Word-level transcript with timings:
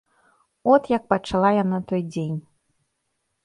От 0.73 0.83
як 0.95 1.03
пачала 1.11 1.53
яна 1.59 1.81
той 1.91 2.03
дзень. 2.11 2.43